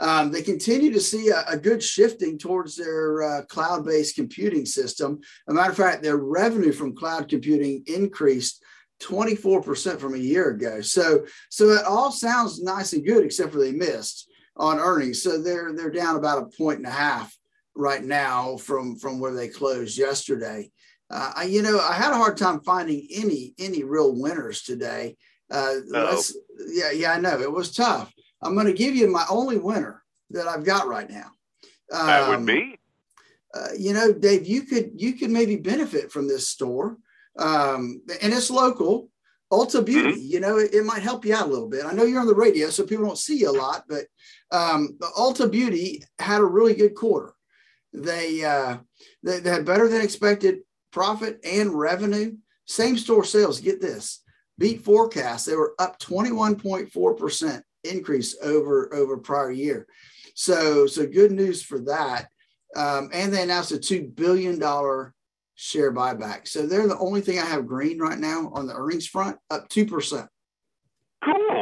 Um, 0.00 0.30
they 0.30 0.42
continue 0.42 0.92
to 0.92 1.00
see 1.00 1.30
a, 1.30 1.44
a 1.48 1.56
good 1.56 1.82
shifting 1.82 2.38
towards 2.38 2.76
their 2.76 3.22
uh, 3.22 3.42
cloud-based 3.46 4.14
computing 4.14 4.64
system. 4.64 5.18
As 5.48 5.52
a 5.52 5.54
matter 5.54 5.70
of 5.70 5.76
fact, 5.76 6.02
their 6.02 6.18
revenue 6.18 6.70
from 6.72 6.94
cloud 6.94 7.28
computing 7.28 7.82
increased 7.86 8.62
24% 9.02 9.98
from 9.98 10.14
a 10.14 10.18
year 10.18 10.50
ago. 10.50 10.80
So 10.82 11.24
so 11.50 11.70
it 11.70 11.84
all 11.84 12.12
sounds 12.12 12.62
nice 12.62 12.92
and 12.92 13.04
good, 13.04 13.24
except 13.24 13.52
for 13.52 13.58
they 13.58 13.72
missed 13.72 14.28
on 14.56 14.78
earnings. 14.78 15.22
So 15.22 15.40
they're 15.40 15.72
they're 15.72 15.90
down 15.90 16.16
about 16.16 16.42
a 16.42 16.56
point 16.56 16.78
and 16.78 16.86
a 16.86 16.90
half 16.90 17.34
right 17.74 18.02
now 18.02 18.56
from 18.56 18.96
from 18.96 19.20
where 19.20 19.32
they 19.32 19.48
closed 19.48 19.96
yesterday 19.96 20.70
uh, 21.10 21.32
I, 21.36 21.44
you 21.44 21.62
know, 21.62 21.80
I 21.80 21.94
had 21.94 22.12
a 22.12 22.16
hard 22.16 22.36
time 22.36 22.60
finding 22.60 23.06
any 23.10 23.54
any 23.58 23.82
real 23.82 24.14
winners 24.14 24.62
today. 24.62 25.16
Uh, 25.50 25.76
yeah, 26.68 26.90
yeah, 26.90 27.12
I 27.12 27.20
know 27.20 27.40
it 27.40 27.50
was 27.50 27.74
tough. 27.74 28.12
I'm 28.42 28.54
going 28.54 28.66
to 28.66 28.72
give 28.72 28.94
you 28.94 29.08
my 29.08 29.24
only 29.30 29.58
winner 29.58 30.02
that 30.30 30.46
I've 30.46 30.64
got 30.64 30.86
right 30.86 31.08
now. 31.08 31.30
Um, 31.92 32.06
that 32.06 32.28
would 32.28 32.46
be. 32.46 32.78
Uh, 33.54 33.68
you 33.78 33.94
know, 33.94 34.12
Dave, 34.12 34.46
you 34.46 34.62
could 34.62 34.92
you 34.96 35.14
could 35.14 35.30
maybe 35.30 35.56
benefit 35.56 36.12
from 36.12 36.28
this 36.28 36.48
store, 36.48 36.98
um, 37.38 38.02
and 38.22 38.32
it's 38.32 38.50
local. 38.50 39.08
Ulta 39.50 39.82
Beauty, 39.82 40.10
mm-hmm. 40.10 40.20
you 40.20 40.40
know, 40.40 40.58
it, 40.58 40.74
it, 40.74 40.84
might 40.84 41.00
help 41.00 41.24
you 41.24 41.34
out 41.34 41.46
a 41.46 41.50
little 41.50 41.70
bit. 41.70 41.86
I 41.86 41.92
know 41.94 42.04
you're 42.04 42.20
on 42.20 42.26
the 42.26 42.34
radio, 42.34 42.68
so 42.68 42.84
people 42.84 43.06
don't 43.06 43.16
see 43.16 43.38
you 43.38 43.50
a 43.50 43.58
lot, 43.58 43.84
but 43.88 44.04
um, 44.50 44.98
the 45.00 45.06
Ulta 45.16 45.50
Beauty 45.50 46.04
had 46.18 46.42
a 46.42 46.44
really 46.44 46.74
good 46.74 46.94
quarter. 46.94 47.32
They, 47.94 48.44
uh, 48.44 48.76
they 49.22 49.40
they 49.40 49.48
had 49.48 49.64
better 49.64 49.88
than 49.88 50.02
expected 50.02 50.58
profit 50.90 51.40
and 51.44 51.72
revenue. 51.72 52.36
Same 52.66 52.96
store 52.98 53.24
sales, 53.24 53.60
get 53.60 53.80
this, 53.80 54.22
beat 54.58 54.84
forecast. 54.84 55.46
They 55.46 55.56
were 55.56 55.74
up 55.78 55.98
21.4% 55.98 57.62
increase 57.84 58.36
over, 58.42 58.92
over 58.94 59.16
prior 59.16 59.50
year. 59.50 59.86
So, 60.34 60.86
so 60.86 61.06
good 61.06 61.32
news 61.32 61.62
for 61.62 61.80
that. 61.80 62.28
Um, 62.76 63.10
and 63.12 63.32
they 63.32 63.42
announced 63.42 63.72
a 63.72 63.78
two 63.78 64.04
billion 64.04 64.58
dollar 64.58 65.14
share 65.54 65.92
buyback. 65.92 66.46
So 66.46 66.66
they're 66.66 66.86
the 66.86 66.98
only 66.98 67.20
thing 67.20 67.38
I 67.38 67.44
have 67.44 67.66
green 67.66 67.98
right 67.98 68.18
now 68.18 68.50
on 68.54 68.66
the 68.66 68.74
earnings 68.74 69.06
front, 69.06 69.38
up 69.50 69.68
two 69.68 69.86
percent. 69.86 70.28
Cool. 71.24 71.57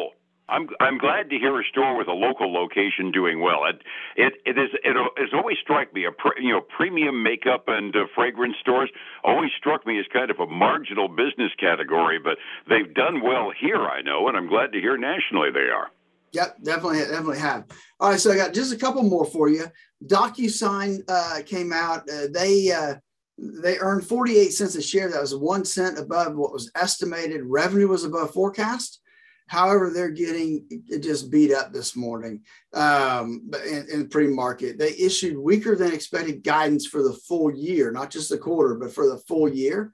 I'm 0.48 0.68
I'm 0.80 0.98
glad 0.98 1.30
to 1.30 1.38
hear 1.38 1.58
a 1.60 1.64
store 1.64 1.96
with 1.96 2.06
a 2.06 2.12
local 2.12 2.52
location 2.52 3.10
doing 3.10 3.40
well. 3.40 3.64
It 3.64 3.82
it 4.16 4.34
it 4.44 4.58
is 4.58 4.70
it 4.84 4.96
has 5.16 5.30
always 5.34 5.58
struck 5.58 5.92
me 5.92 6.04
a 6.04 6.12
pre, 6.12 6.32
you 6.40 6.52
know 6.52 6.60
premium 6.60 7.22
makeup 7.22 7.64
and 7.66 7.94
uh, 7.96 8.06
fragrance 8.14 8.56
stores 8.60 8.90
always 9.24 9.50
struck 9.58 9.86
me 9.86 9.98
as 9.98 10.06
kind 10.12 10.30
of 10.30 10.38
a 10.38 10.46
marginal 10.46 11.08
business 11.08 11.52
category, 11.58 12.18
but 12.18 12.38
they've 12.68 12.92
done 12.94 13.22
well 13.22 13.50
here, 13.58 13.82
I 13.86 14.02
know, 14.02 14.28
and 14.28 14.36
I'm 14.36 14.48
glad 14.48 14.72
to 14.72 14.80
hear 14.80 14.96
nationally 14.96 15.50
they 15.50 15.68
are. 15.70 15.90
Yep, 16.32 16.62
definitely, 16.62 16.98
definitely 16.98 17.38
have. 17.38 17.64
All 17.98 18.10
right, 18.10 18.20
so 18.20 18.30
I 18.30 18.36
got 18.36 18.54
just 18.54 18.72
a 18.72 18.76
couple 18.76 19.02
more 19.02 19.24
for 19.24 19.48
you. 19.48 19.64
DocuSign 20.04 21.02
uh, 21.08 21.42
came 21.44 21.72
out. 21.72 22.08
Uh, 22.08 22.26
they 22.30 22.70
uh, 22.70 22.94
they 23.38 23.78
earned 23.78 24.06
48 24.06 24.52
cents 24.52 24.76
a 24.76 24.82
share. 24.82 25.10
That 25.10 25.20
was 25.20 25.34
one 25.34 25.64
cent 25.64 25.98
above 25.98 26.36
what 26.36 26.52
was 26.52 26.70
estimated. 26.76 27.42
Revenue 27.44 27.88
was 27.88 28.04
above 28.04 28.32
forecast. 28.32 29.00
However, 29.48 29.90
they're 29.90 30.10
getting 30.10 30.66
just 31.00 31.30
beat 31.30 31.52
up 31.52 31.72
this 31.72 31.94
morning 31.94 32.42
um, 32.74 33.48
in, 33.66 33.86
in 33.92 34.08
pre-market. 34.08 34.78
They 34.78 34.90
issued 34.90 35.38
weaker 35.38 35.76
than 35.76 35.92
expected 35.92 36.42
guidance 36.42 36.86
for 36.86 37.02
the 37.02 37.12
full 37.12 37.54
year, 37.54 37.92
not 37.92 38.10
just 38.10 38.28
the 38.28 38.38
quarter, 38.38 38.74
but 38.74 38.92
for 38.92 39.06
the 39.06 39.18
full 39.28 39.48
year. 39.48 39.92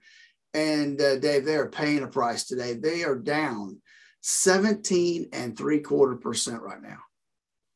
And 0.55 1.01
uh, 1.01 1.19
Dave, 1.19 1.45
they 1.45 1.57
are 1.57 1.69
paying 1.69 2.03
a 2.03 2.07
price 2.07 2.45
today. 2.45 2.75
They 2.75 3.05
are 3.05 3.17
down 3.17 3.81
17 4.23 5.29
and 5.33 5.57
three 5.57 5.81
quarter 5.81 6.17
percent 6.17 6.63
right 6.63 6.83
now. 6.83 6.99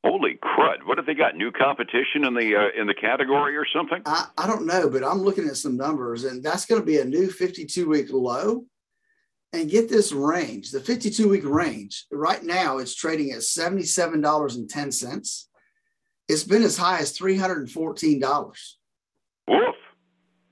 Holy 0.05 0.39
crud! 0.43 0.87
What 0.87 0.99
have 0.99 1.07
they 1.07 1.15
got? 1.15 1.35
New 1.35 1.51
competition 1.51 2.25
in 2.25 2.35
the 2.35 2.55
uh, 2.55 2.81
in 2.81 2.87
the 2.87 2.95
category 2.95 3.57
or 3.57 3.67
something? 3.75 4.03
I, 4.07 4.27
I 4.39 4.47
don't 4.47 4.65
know, 4.65 4.89
but 4.89 5.03
I'm 5.03 5.21
looking 5.21 5.49
at 5.49 5.57
some 5.57 5.77
numbers, 5.77 6.23
and 6.23 6.45
that's 6.45 6.65
going 6.65 6.81
to 6.81 6.87
be 6.87 6.99
a 6.99 7.05
new 7.05 7.29
52 7.29 7.89
week 7.89 8.13
low 8.13 8.65
and 9.53 9.71
get 9.71 9.89
this 9.89 10.13
range, 10.13 10.71
the 10.71 10.81
52 10.81 11.29
week 11.29 11.45
range. 11.45 12.07
Right 12.11 12.43
now, 12.43 12.79
it's 12.79 12.95
trading 12.95 13.33
at 13.33 13.39
$77.10. 13.39 15.45
It's 16.29 16.45
been 16.45 16.63
as 16.63 16.77
high 16.77 16.99
as 16.99 17.17
$314. 17.17 18.75
Woof. 19.49 19.75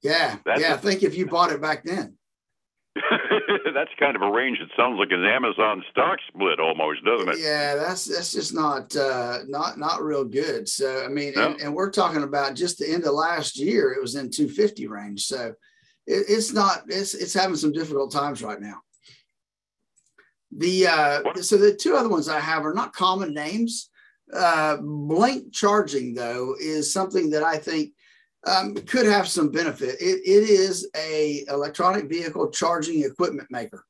Yeah. 0.02 0.36
That's 0.44 0.60
yeah. 0.60 0.72
A- 0.72 0.74
I 0.74 0.78
think 0.78 1.02
if 1.02 1.16
you 1.16 1.26
bought 1.26 1.52
it 1.52 1.60
back 1.60 1.84
then. 1.84 2.16
that's 3.74 3.90
kind 3.98 4.14
of 4.14 4.22
a 4.22 4.30
range 4.30 4.58
that 4.60 4.68
sounds 4.76 4.98
like 4.98 5.10
an 5.10 5.24
Amazon 5.24 5.82
stock 5.90 6.18
split 6.28 6.60
almost, 6.60 7.04
doesn't 7.04 7.28
it? 7.28 7.38
Yeah, 7.40 7.74
that's 7.74 8.04
that's 8.04 8.32
just 8.32 8.54
not 8.54 8.94
uh, 8.94 9.38
not 9.48 9.78
not 9.78 10.02
real 10.02 10.24
good. 10.24 10.68
So 10.68 11.04
I 11.04 11.08
mean, 11.08 11.32
no. 11.34 11.50
and, 11.50 11.60
and, 11.60 11.74
we're 11.74 11.90
talking 11.90 12.22
about 12.22 12.54
just 12.54 12.78
the 12.78 12.88
end 12.88 13.04
of 13.04 13.14
last 13.14 13.58
year, 13.58 13.92
it 13.92 14.00
was 14.00 14.14
in 14.14 14.30
250 14.30 14.86
range. 14.86 15.26
So 15.26 15.54
it, 16.06 16.24
it's 16.28 16.52
not 16.52 16.82
it's 16.88 17.14
it's 17.14 17.34
having 17.34 17.56
some 17.56 17.72
difficult 17.72 18.12
times 18.12 18.42
right 18.42 18.60
now. 18.60 18.80
The 20.56 20.86
uh, 20.86 21.42
so 21.42 21.56
the 21.56 21.74
two 21.74 21.96
other 21.96 22.08
ones 22.08 22.28
I 22.28 22.40
have 22.40 22.64
are 22.64 22.74
not 22.74 22.92
common 22.92 23.34
names. 23.34 23.90
Uh, 24.32 24.78
Blink 24.80 25.52
charging 25.52 26.14
though 26.14 26.54
is 26.60 26.92
something 26.92 27.30
that 27.30 27.42
I 27.42 27.56
think 27.56 27.92
um, 28.46 28.74
could 28.74 29.06
have 29.06 29.28
some 29.28 29.50
benefit. 29.50 29.96
It, 30.00 30.20
it 30.24 30.48
is 30.48 30.88
a 30.96 31.44
electronic 31.48 32.08
vehicle 32.08 32.50
charging 32.50 33.02
equipment 33.02 33.48
maker, 33.50 33.84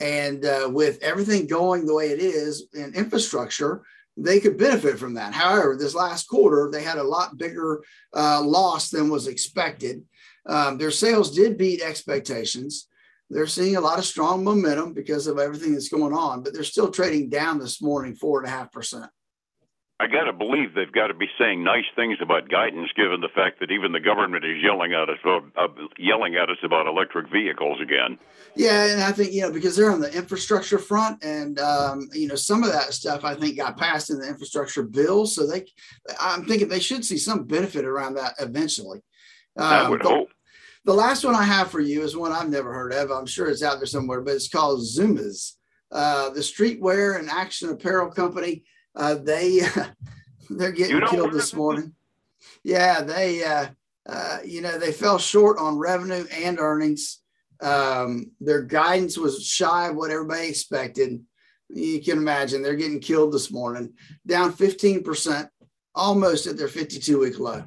and 0.00 0.44
uh, 0.44 0.68
with 0.72 1.02
everything 1.02 1.46
going 1.46 1.86
the 1.86 1.94
way 1.94 2.10
it 2.10 2.20
is 2.20 2.66
in 2.74 2.94
infrastructure, 2.94 3.82
they 4.16 4.40
could 4.40 4.58
benefit 4.58 4.98
from 4.98 5.14
that. 5.14 5.32
However, 5.32 5.76
this 5.76 5.94
last 5.94 6.28
quarter 6.28 6.68
they 6.72 6.82
had 6.82 6.98
a 6.98 7.02
lot 7.02 7.38
bigger 7.38 7.82
uh, 8.14 8.42
loss 8.42 8.90
than 8.90 9.08
was 9.08 9.28
expected. 9.28 10.02
Um, 10.48 10.78
their 10.78 10.90
sales 10.90 11.34
did 11.34 11.58
beat 11.58 11.82
expectations 11.82 12.88
they're 13.30 13.46
seeing 13.46 13.76
a 13.76 13.80
lot 13.80 13.98
of 13.98 14.04
strong 14.04 14.42
momentum 14.42 14.94
because 14.94 15.26
of 15.26 15.38
everything 15.38 15.72
that's 15.72 15.88
going 15.88 16.14
on, 16.14 16.42
but 16.42 16.54
they're 16.54 16.64
still 16.64 16.90
trading 16.90 17.28
down 17.28 17.58
this 17.58 17.82
morning 17.82 18.14
four 18.14 18.40
and 18.40 18.48
a 18.48 18.50
half 18.50 18.72
percent. 18.72 19.10
I 20.00 20.06
got 20.06 20.24
to 20.24 20.32
believe 20.32 20.74
they've 20.74 20.92
got 20.92 21.08
to 21.08 21.14
be 21.14 21.26
saying 21.40 21.64
nice 21.64 21.84
things 21.96 22.18
about 22.22 22.48
guidance, 22.48 22.88
given 22.94 23.20
the 23.20 23.28
fact 23.34 23.58
that 23.58 23.72
even 23.72 23.90
the 23.90 24.00
government 24.00 24.44
is 24.44 24.62
yelling 24.62 24.92
at 24.92 25.08
us 25.08 25.18
about, 25.24 25.42
uh, 25.56 25.66
yelling 25.98 26.36
at 26.36 26.48
us 26.48 26.58
about 26.62 26.86
electric 26.86 27.28
vehicles 27.32 27.80
again. 27.82 28.16
Yeah, 28.54 28.92
and 28.92 29.02
I 29.02 29.10
think 29.10 29.32
you 29.32 29.42
know 29.42 29.50
because 29.50 29.74
they're 29.74 29.90
on 29.90 30.00
the 30.00 30.16
infrastructure 30.16 30.78
front, 30.78 31.24
and 31.24 31.58
um, 31.58 32.08
you 32.12 32.28
know 32.28 32.36
some 32.36 32.62
of 32.62 32.70
that 32.70 32.94
stuff 32.94 33.24
I 33.24 33.34
think 33.34 33.56
got 33.56 33.76
passed 33.76 34.10
in 34.10 34.20
the 34.20 34.28
infrastructure 34.28 34.84
bill, 34.84 35.26
so 35.26 35.48
they, 35.48 35.66
I'm 36.20 36.44
thinking 36.44 36.68
they 36.68 36.78
should 36.78 37.04
see 37.04 37.18
some 37.18 37.44
benefit 37.44 37.84
around 37.84 38.14
that 38.14 38.34
eventually. 38.38 39.00
Um, 39.56 39.64
I 39.64 39.90
would 39.90 40.02
hope. 40.02 40.28
The 40.88 40.94
last 40.94 41.22
one 41.22 41.34
I 41.34 41.42
have 41.42 41.70
for 41.70 41.80
you 41.80 42.00
is 42.00 42.16
one 42.16 42.32
I've 42.32 42.48
never 42.48 42.72
heard 42.72 42.94
of. 42.94 43.10
I'm 43.10 43.26
sure 43.26 43.50
it's 43.50 43.62
out 43.62 43.76
there 43.76 43.84
somewhere, 43.84 44.22
but 44.22 44.34
it's 44.34 44.48
called 44.48 44.80
Zumiez, 44.80 45.56
uh, 45.92 46.30
the 46.30 46.40
streetwear 46.40 47.18
and 47.18 47.28
action 47.28 47.68
apparel 47.68 48.10
company. 48.10 48.64
Uh, 48.96 49.16
they 49.16 49.60
they're 50.48 50.72
getting 50.72 50.94
you 50.94 51.00
know 51.00 51.08
killed 51.08 51.34
this 51.34 51.52
morning. 51.52 51.94
Yeah, 52.64 53.02
they 53.02 53.44
uh, 53.44 53.66
uh, 54.08 54.38
you 54.46 54.62
know 54.62 54.78
they 54.78 54.92
fell 54.92 55.18
short 55.18 55.58
on 55.58 55.76
revenue 55.76 56.24
and 56.32 56.58
earnings. 56.58 57.20
Um, 57.60 58.30
their 58.40 58.62
guidance 58.62 59.18
was 59.18 59.44
shy 59.44 59.88
of 59.88 59.96
what 59.96 60.10
everybody 60.10 60.48
expected. 60.48 61.22
You 61.68 62.02
can 62.02 62.16
imagine 62.16 62.62
they're 62.62 62.76
getting 62.76 63.00
killed 63.00 63.34
this 63.34 63.52
morning, 63.52 63.92
down 64.26 64.54
15%, 64.54 65.50
almost 65.94 66.46
at 66.46 66.56
their 66.56 66.66
52 66.66 67.18
week 67.20 67.38
low. 67.38 67.64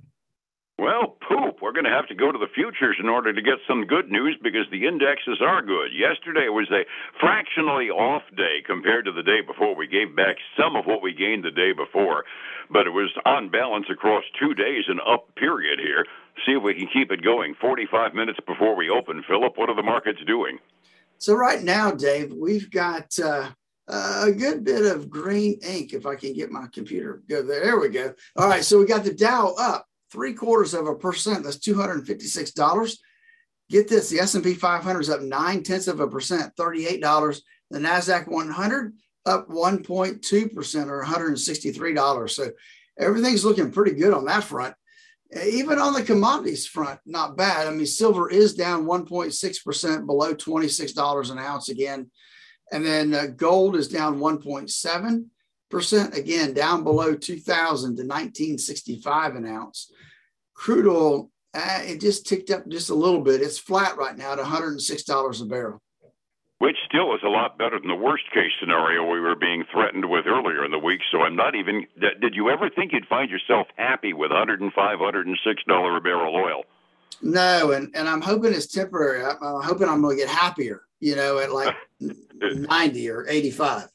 Well, 0.79 1.17
poop. 1.29 1.50
We're 1.71 1.79
going 1.87 1.93
to 1.93 1.97
have 1.97 2.09
to 2.09 2.15
go 2.15 2.33
to 2.33 2.37
the 2.37 2.51
futures 2.53 2.97
in 2.99 3.07
order 3.07 3.31
to 3.31 3.41
get 3.41 3.55
some 3.65 3.87
good 3.87 4.11
news 4.11 4.35
because 4.43 4.67
the 4.71 4.85
indexes 4.85 5.39
are 5.39 5.61
good. 5.61 5.95
Yesterday 5.95 6.49
was 6.49 6.67
a 6.69 6.83
fractionally 7.17 7.87
off 7.89 8.23
day 8.35 8.59
compared 8.67 9.05
to 9.05 9.13
the 9.13 9.23
day 9.23 9.39
before. 9.39 9.73
We 9.73 9.87
gave 9.87 10.13
back 10.13 10.35
some 10.59 10.75
of 10.75 10.83
what 10.83 11.01
we 11.01 11.13
gained 11.13 11.45
the 11.45 11.55
day 11.55 11.71
before, 11.71 12.25
but 12.69 12.87
it 12.87 12.89
was 12.89 13.09
on 13.23 13.47
balance 13.47 13.85
across 13.89 14.25
two 14.37 14.53
days, 14.53 14.83
an 14.89 14.99
up 15.07 15.33
period 15.35 15.79
here. 15.79 16.03
See 16.45 16.51
if 16.51 16.61
we 16.61 16.75
can 16.75 16.89
keep 16.91 17.09
it 17.09 17.23
going. 17.23 17.55
45 17.61 18.15
minutes 18.15 18.39
before 18.45 18.75
we 18.75 18.89
open, 18.89 19.23
Phillip, 19.25 19.53
what 19.55 19.69
are 19.69 19.75
the 19.75 19.81
markets 19.81 20.19
doing? 20.27 20.59
So, 21.19 21.35
right 21.35 21.63
now, 21.63 21.91
Dave, 21.91 22.33
we've 22.33 22.69
got. 22.69 23.17
Uh, 23.17 23.51
a 23.87 24.31
good 24.31 24.63
bit 24.63 24.85
of 24.85 25.09
green 25.09 25.59
ink 25.63 25.91
if 25.91 26.05
I 26.05 26.15
can 26.15 26.31
get 26.31 26.49
my 26.49 26.65
computer 26.71 27.23
go 27.27 27.41
there. 27.41 27.61
There 27.61 27.79
we 27.79 27.89
go. 27.89 28.13
All 28.37 28.47
right, 28.47 28.63
so 28.63 28.79
we 28.79 28.85
got 28.85 29.03
the 29.03 29.13
Dow 29.13 29.53
up 29.59 29.85
three 30.11 30.33
quarters 30.33 30.73
of 30.73 30.87
a 30.87 30.95
percent. 30.95 31.43
That's 31.43 31.59
two 31.59 31.75
hundred 31.75 31.99
and 31.99 32.07
fifty-six 32.07 32.51
dollars. 32.51 32.99
Get 33.69 33.87
this: 33.87 34.09
the 34.09 34.19
S 34.19 34.35
and 34.35 34.43
P 34.43 34.53
500 34.53 34.99
is 34.99 35.09
up 35.09 35.21
nine 35.21 35.63
tenths 35.63 35.87
of 35.87 35.99
a 35.99 36.07
percent, 36.07 36.53
thirty-eight 36.57 37.01
dollars. 37.01 37.43
The 37.69 37.79
Nasdaq 37.79 38.27
100 38.27 38.93
up 39.25 39.47
1.2 39.49 40.53
percent, 40.53 40.89
or 40.89 40.97
163 40.97 41.93
dollars. 41.93 42.35
So 42.35 42.51
everything's 42.99 43.45
looking 43.45 43.71
pretty 43.71 43.93
good 43.93 44.13
on 44.13 44.25
that 44.25 44.43
front. 44.43 44.75
Even 45.45 45.79
on 45.79 45.93
the 45.93 46.03
commodities 46.03 46.67
front, 46.67 46.99
not 47.05 47.37
bad. 47.37 47.65
I 47.65 47.71
mean, 47.71 47.85
silver 47.85 48.29
is 48.29 48.53
down 48.53 48.85
1.6 48.85 49.63
percent, 49.63 50.05
below 50.05 50.33
26 50.33 50.91
dollars 50.91 51.29
an 51.29 51.39
ounce 51.39 51.69
again, 51.69 52.11
and 52.71 52.85
then 52.85 53.13
uh, 53.13 53.27
gold 53.27 53.77
is 53.77 53.87
down 53.87 54.19
1.7 54.19 55.25
percent 55.71 56.15
again 56.15 56.53
down 56.53 56.83
below 56.83 57.15
2000 57.15 57.95
to 57.95 58.03
1965 58.03 59.35
an 59.35 59.47
ounce. 59.47 59.91
Crude 60.53 60.87
oil 60.87 61.31
uh, 61.53 61.79
it 61.83 61.99
just 61.99 62.25
ticked 62.25 62.49
up 62.49 62.67
just 62.67 62.89
a 62.89 62.95
little 62.95 63.21
bit. 63.21 63.41
It's 63.41 63.57
flat 63.57 63.97
right 63.97 64.17
now 64.17 64.33
at 64.33 64.39
$106 64.39 65.41
a 65.41 65.45
barrel. 65.45 65.81
Which 66.59 66.77
still 66.87 67.13
is 67.15 67.21
a 67.25 67.29
lot 67.29 67.57
better 67.57 67.79
than 67.79 67.89
the 67.89 67.95
worst 67.95 68.23
case 68.33 68.51
scenario 68.59 69.09
we 69.09 69.19
were 69.19 69.35
being 69.35 69.63
threatened 69.71 70.07
with 70.09 70.27
earlier 70.27 70.63
in 70.63 70.71
the 70.71 70.79
week. 70.79 71.01
So 71.11 71.21
i'm 71.21 71.35
not 71.35 71.55
even 71.55 71.87
did 71.99 72.35
you 72.35 72.51
ever 72.51 72.69
think 72.69 72.93
you'd 72.93 73.07
find 73.07 73.31
yourself 73.31 73.67
happy 73.77 74.13
with 74.13 74.29
105 74.29 74.99
106 74.99 75.63
dollar 75.67 75.97
a 75.97 76.01
barrel 76.01 76.35
oil? 76.35 76.63
No 77.23 77.71
and, 77.71 77.89
and 77.95 78.07
i'm 78.07 78.21
hoping 78.21 78.53
it's 78.53 78.67
temporary. 78.67 79.25
I'm, 79.25 79.37
I'm 79.41 79.63
hoping 79.63 79.89
i'm 79.89 80.03
going 80.03 80.15
to 80.15 80.23
get 80.23 80.31
happier 80.31 80.83
you 80.99 81.15
know 81.15 81.39
at 81.39 81.51
like 81.51 81.75
90 82.39 83.09
or 83.09 83.25
85 83.27 83.87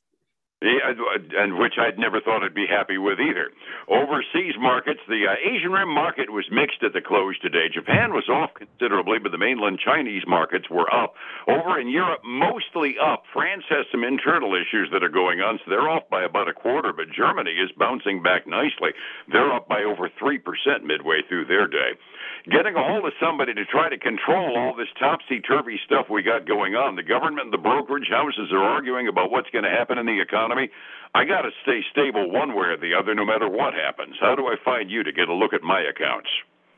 and 0.63 1.59
which 1.59 1.75
I'd 1.79 1.99
never 1.99 2.21
thought 2.21 2.43
I'd 2.43 2.55
be 2.55 2.67
happy 2.67 2.97
with 2.97 3.21
either. 3.21 3.53
Overseas 3.89 4.55
markets, 4.59 5.01
the 5.07 5.29
uh, 5.29 5.35
Asian 5.45 5.71
Rim 5.71 5.93
market 5.93 6.33
was 6.33 6.47
mixed 6.51 6.83
at 6.83 6.95
the 6.95 7.03
close 7.03 7.39
today. 7.41 7.69
Japan 7.69 8.15
was 8.15 8.29
off 8.31 8.55
considerably, 8.57 9.19
but 9.19 9.33
the 9.33 9.39
mainland 9.39 9.81
Chinese 9.85 10.25
markets 10.27 10.71
were 10.71 10.89
up. 10.93 11.13
Over 11.47 11.79
in 11.79 11.89
Europe, 11.89 12.23
mostly 12.25 12.97
up. 12.97 13.25
France 13.35 13.65
has 13.69 13.85
some 13.93 14.03
internal 14.03 14.55
issues 14.55 14.89
that 14.93 15.05
are 15.05 15.13
going 15.13 15.41
on, 15.41 15.59
so 15.59 15.69
they're 15.71 15.91
off 15.91 16.09
by 16.11 16.25
about 16.25 16.49
a 16.49 16.55
quarter, 16.55 16.93
but 16.93 17.13
Germany 17.13 17.53
is 17.53 17.71
bouncing 17.77 18.23
back 18.23 18.47
nicely. 18.47 18.97
They're 19.31 19.53
up 19.53 19.69
by 19.69 19.83
over 19.83 20.09
3% 20.09 20.41
midway 20.85 21.21
through 21.29 21.47
their 21.47 21.69
day 21.69 22.01
getting 22.47 22.77
a 22.77 22.83
hold 22.83 23.05
of 23.05 23.13
somebody 23.19 23.53
to 23.55 23.65
try 23.67 23.89
to 23.89 23.99
control 23.99 24.55
all 24.57 24.71
this 24.77 24.87
topsy 25.01 25.41
turvy 25.41 25.81
stuff 25.85 26.07
we 26.07 26.23
got 26.23 26.47
going 26.47 26.77
on. 26.77 26.95
The 26.95 27.03
government 27.03 27.51
and 27.51 27.53
the 27.53 27.59
brokerage 27.59 28.07
houses 28.07 28.53
are 28.53 28.63
arguing 28.63 29.09
about 29.09 29.33
what's 29.33 29.51
going 29.51 29.65
to 29.65 29.71
happen 29.71 29.99
in 29.99 30.07
the 30.07 30.23
economy 30.23 30.46
economy. 30.47 30.71
I 31.15 31.25
got 31.25 31.43
to 31.43 31.51
stay 31.63 31.81
stable 31.91 32.31
one 32.31 32.55
way 32.55 32.67
or 32.67 32.77
the 32.77 32.95
other, 32.95 33.15
no 33.15 33.25
matter 33.25 33.49
what 33.49 33.75
happens. 33.75 34.17
How 34.21 34.35
do 34.35 34.47
I 34.47 34.57
find 34.65 34.91
you 34.91 35.03
to 35.03 35.13
get 35.13 35.29
a 35.29 35.35
look 35.35 35.53
at 35.53 35.63
my 35.63 35.81
accounts? 35.81 36.29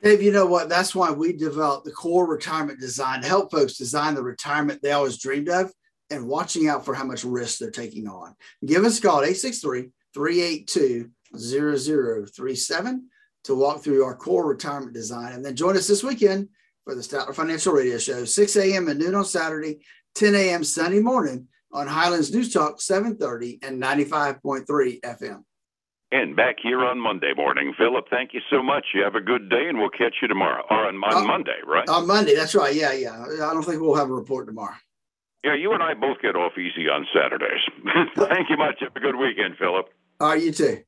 Dave, 0.02 0.22
you 0.22 0.30
know 0.30 0.46
what? 0.46 0.68
That's 0.68 0.94
why 0.94 1.10
we 1.10 1.32
developed 1.32 1.84
the 1.84 1.90
core 1.90 2.26
retirement 2.26 2.78
design 2.78 3.22
to 3.22 3.28
help 3.28 3.50
folks 3.50 3.76
design 3.76 4.14
the 4.14 4.22
retirement 4.22 4.80
they 4.80 4.92
always 4.92 5.18
dreamed 5.18 5.48
of 5.48 5.72
and 6.10 6.28
watching 6.28 6.68
out 6.68 6.84
for 6.84 6.94
how 6.94 7.04
much 7.04 7.25
risk 7.25 7.58
they're 7.58 7.70
taking 7.70 8.06
on. 8.06 8.34
Give 8.64 8.84
us 8.84 8.98
a 8.98 9.02
call 9.02 9.18
at 9.18 9.28
863 9.28 9.90
382 10.14 11.10
0037 11.37 13.08
to 13.44 13.54
walk 13.54 13.82
through 13.82 14.04
our 14.04 14.14
core 14.14 14.46
retirement 14.46 14.94
design. 14.94 15.32
And 15.32 15.44
then 15.44 15.56
join 15.56 15.76
us 15.76 15.88
this 15.88 16.04
weekend 16.04 16.48
for 16.84 16.94
the 16.94 17.02
Statler 17.02 17.34
Financial 17.34 17.72
Radio 17.72 17.98
Show, 17.98 18.25
6 18.25 18.56
a.m. 18.56 18.88
and 18.88 19.00
noon 19.00 19.16
on 19.16 19.25
Saturday, 19.25 19.80
10 20.14 20.34
a.m. 20.37 20.62
Sunday 20.62 21.00
morning 21.00 21.48
on 21.72 21.87
Highlands 21.87 22.32
News 22.32 22.52
Talk 22.52 22.80
730 22.80 23.60
and 23.62 23.82
95.3 23.82 25.00
FM. 25.00 25.42
And 26.10 26.34
back 26.34 26.56
here 26.62 26.84
on 26.87 26.98
Monday 26.98 27.32
morning. 27.37 27.75
Phillip, 27.76 28.06
thank 28.08 28.32
you 28.32 28.40
so 28.50 28.62
much. 28.62 28.87
You 28.94 29.02
have 29.04 29.14
a 29.14 29.20
good 29.20 29.50
day, 29.50 29.68
and 29.68 29.76
we'll 29.78 29.90
catch 29.90 30.14
you 30.22 30.28
tomorrow. 30.28 30.64
Or 30.70 30.87
on, 30.87 30.96
on 30.96 31.25
uh, 31.25 31.26
Monday, 31.26 31.58
right? 31.66 31.87
On 31.88 32.06
Monday, 32.06 32.34
that's 32.34 32.54
right. 32.54 32.75
Yeah, 32.75 32.92
yeah. 32.92 33.25
I 33.42 33.52
don't 33.52 33.62
think 33.62 33.82
we'll 33.82 33.94
have 33.94 34.08
a 34.08 34.14
report 34.14 34.46
tomorrow. 34.46 34.75
Yeah, 35.44 35.54
you 35.54 35.72
and 35.72 35.82
I 35.82 35.94
both 35.94 36.20
get 36.22 36.34
off 36.34 36.52
easy 36.56 36.88
on 36.88 37.06
Saturdays. 37.14 37.60
thank 38.28 38.48
you 38.48 38.56
much. 38.56 38.76
Have 38.80 38.96
a 38.96 39.00
good 39.00 39.16
weekend, 39.16 39.56
Phillip. 39.58 39.87
All 40.18 40.30
right, 40.30 40.42
you 40.42 40.50
too. 40.50 40.82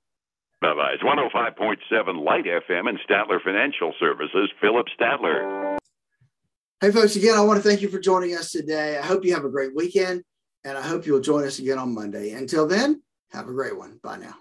Bye 0.60 0.74
bye. 0.74 0.92
It's 0.94 1.02
105.7 1.02 2.24
Light 2.24 2.44
FM 2.44 2.88
and 2.88 2.98
Statler 3.08 3.42
Financial 3.42 3.94
Services, 4.00 4.50
Phillip 4.60 4.86
Statler. 4.98 5.78
Hey, 6.80 6.90
folks, 6.90 7.16
again, 7.16 7.36
I 7.36 7.40
want 7.42 7.62
to 7.62 7.68
thank 7.68 7.82
you 7.82 7.88
for 7.88 7.98
joining 7.98 8.34
us 8.34 8.50
today. 8.50 8.98
I 8.98 9.04
hope 9.04 9.24
you 9.24 9.34
have 9.34 9.44
a 9.44 9.50
great 9.50 9.74
weekend, 9.74 10.22
and 10.64 10.76
I 10.76 10.82
hope 10.82 11.06
you'll 11.06 11.20
join 11.20 11.44
us 11.44 11.58
again 11.58 11.78
on 11.78 11.94
Monday. 11.94 12.32
Until 12.32 12.66
then, 12.66 13.02
have 13.30 13.48
a 13.48 13.52
great 13.52 13.76
one. 13.76 13.98
Bye 14.02 14.18
now. 14.18 14.34